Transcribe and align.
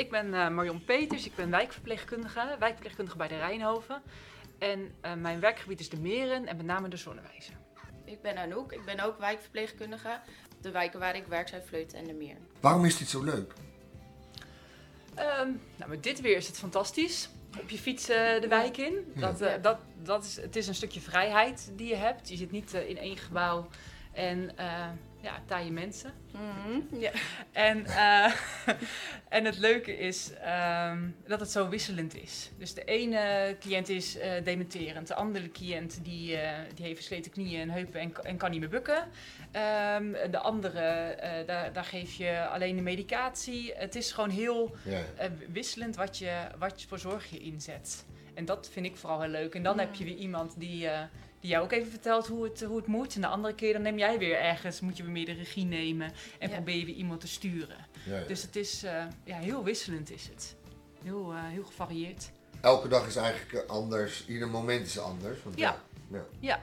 ik 0.00 0.10
ben 0.10 0.26
uh, 0.26 0.48
Marion 0.48 0.84
Peters. 0.84 1.26
Ik 1.26 1.34
ben 1.34 1.50
wijkverpleegkundige, 1.50 2.56
wijkverpleegkundige 2.58 3.16
bij 3.16 3.28
de 3.28 3.36
Rijnhoven. 3.36 4.02
En 4.58 4.80
uh, 4.80 5.14
mijn 5.14 5.40
werkgebied 5.40 5.80
is 5.80 5.88
de 5.88 5.96
Meren 5.96 6.46
en 6.46 6.56
met 6.56 6.66
name 6.66 6.88
de 6.88 6.96
Zonnewijzer. 6.96 7.54
Ik 8.04 8.22
ben 8.22 8.36
Anouk, 8.36 8.72
ik 8.72 8.84
ben 8.84 9.00
ook 9.00 9.18
wijkverpleegkundige. 9.18 10.20
De 10.60 10.70
wijken 10.70 11.00
waar 11.00 11.16
ik 11.16 11.26
werk 11.26 11.48
zijn 11.48 11.62
Vleuten 11.62 11.98
en 11.98 12.04
de 12.04 12.12
Meer. 12.12 12.36
Waarom 12.60 12.84
is 12.84 12.96
dit 12.96 13.08
zo 13.08 13.22
leuk? 13.22 13.52
Um, 15.18 15.60
nou, 15.76 15.90
met 15.90 16.02
dit 16.02 16.20
weer 16.20 16.36
is 16.36 16.46
het 16.46 16.58
fantastisch. 16.58 17.30
Op 17.60 17.70
je 17.70 17.78
fiets 17.78 18.10
uh, 18.10 18.40
de 18.40 18.48
wijk 18.48 18.76
in. 18.76 19.12
Dat, 19.14 19.38
dat, 19.62 19.78
dat 20.02 20.24
is, 20.24 20.36
het 20.36 20.56
is 20.56 20.68
een 20.68 20.74
stukje 20.74 21.00
vrijheid 21.00 21.72
die 21.76 21.88
je 21.88 21.94
hebt. 21.94 22.28
Je 22.28 22.36
zit 22.36 22.50
niet 22.50 22.72
in 22.72 22.98
één 22.98 23.16
gebouw 23.16 23.68
en 24.12 24.50
ja, 25.22 25.42
taaie 25.46 25.70
mensen. 25.70 26.12
Mhm, 26.32 27.00
ja. 27.00 27.10
En, 27.52 27.78
uh, 27.86 28.32
en 29.38 29.44
het 29.44 29.58
leuke 29.58 29.96
is 29.98 30.30
um, 30.90 31.16
dat 31.26 31.40
het 31.40 31.50
zo 31.50 31.68
wisselend 31.68 32.22
is. 32.22 32.50
Dus 32.58 32.74
de 32.74 32.84
ene 32.84 33.56
cliënt 33.60 33.88
is 33.88 34.16
uh, 34.16 34.22
dementerend, 34.44 35.06
de 35.06 35.14
andere 35.14 35.50
cliënt 35.50 36.04
die, 36.04 36.32
uh, 36.32 36.50
die 36.74 36.84
heeft 36.84 36.96
versleten 36.96 37.30
knieën 37.30 37.60
en 37.60 37.70
heupen 37.70 38.00
en, 38.00 38.12
en 38.22 38.36
kan 38.36 38.50
niet 38.50 38.60
meer 38.60 38.68
bukken. 38.68 38.98
Um, 38.98 40.12
de 40.30 40.38
andere, 40.38 41.16
daar, 41.46 41.72
daar 41.72 41.84
geef 41.84 42.12
je 42.12 42.46
alleen 42.48 42.76
de 42.76 42.82
medicatie. 42.82 43.72
Het 43.74 43.94
is 43.94 44.12
gewoon 44.12 44.30
heel 44.30 44.76
ja. 44.84 45.02
wisselend 45.52 45.96
wat 45.96 46.18
je, 46.18 46.46
wat 46.58 46.84
voor 46.88 46.98
zorg 46.98 47.30
je 47.30 47.38
inzet. 47.38 48.04
En 48.34 48.44
dat 48.44 48.68
vind 48.72 48.86
ik 48.86 48.96
vooral 48.96 49.20
heel 49.20 49.30
leuk. 49.30 49.54
En 49.54 49.62
dan 49.62 49.78
heb 49.78 49.94
je 49.94 50.04
weer 50.04 50.16
iemand 50.16 50.54
die 50.58 50.88
die 51.40 51.50
jou 51.50 51.64
ook 51.64 51.72
even 51.72 51.90
vertelt 51.90 52.26
hoe 52.26 52.44
het, 52.44 52.62
hoe 52.62 52.76
het 52.76 52.86
moet. 52.86 53.14
En 53.14 53.20
de 53.20 53.26
andere 53.26 53.54
keer 53.54 53.72
dan 53.72 53.82
neem 53.82 53.98
jij 53.98 54.18
weer 54.18 54.38
ergens, 54.40 54.80
moet 54.80 54.96
je 54.96 55.02
weer 55.02 55.12
meer 55.12 55.26
de 55.26 55.32
regie 55.32 55.64
nemen 55.64 56.12
en 56.38 56.50
probeer 56.50 56.76
je 56.76 56.84
weer 56.84 56.94
iemand 56.94 57.20
te 57.20 57.28
sturen. 57.28 57.86
Ja, 58.04 58.18
ja. 58.18 58.26
Dus 58.26 58.42
het 58.42 58.56
is 58.56 58.84
uh, 58.84 59.04
ja, 59.24 59.38
heel 59.38 59.64
wisselend 59.64 60.10
is 60.10 60.28
het. 60.28 60.56
Heel, 61.02 61.32
uh, 61.32 61.40
heel 61.42 61.64
gevarieerd. 61.64 62.30
Elke 62.60 62.88
dag 62.88 63.06
is 63.06 63.16
eigenlijk 63.16 63.68
anders, 63.68 64.26
ieder 64.26 64.48
moment 64.48 64.86
is 64.86 64.98
anders. 64.98 65.42
Want 65.42 65.58
ja. 65.58 65.82
ja. 66.40 66.62